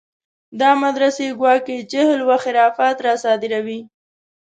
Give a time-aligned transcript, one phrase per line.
[0.59, 3.79] دا مدرسې ګواکې جهل و خرافات راصادروي.